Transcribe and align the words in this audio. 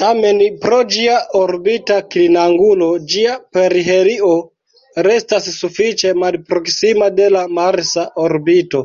Tamen, 0.00 0.38
pro 0.60 0.76
ĝia 0.92 1.16
orbita 1.40 1.96
klinangulo, 2.14 2.86
ĝia 3.14 3.34
perihelio 3.56 4.30
restas 5.08 5.48
sufiĉe 5.58 6.12
malproksima 6.22 7.10
de 7.20 7.26
la 7.36 7.44
marsa 7.60 8.06
orbito. 8.24 8.82